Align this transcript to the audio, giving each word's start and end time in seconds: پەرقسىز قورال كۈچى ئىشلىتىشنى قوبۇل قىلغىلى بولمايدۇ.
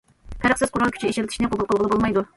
پەرقسىز 0.45 0.71
قورال 0.77 0.95
كۈچى 0.97 1.11
ئىشلىتىشنى 1.11 1.53
قوبۇل 1.53 1.71
قىلغىلى 1.73 1.93
بولمايدۇ. 1.95 2.27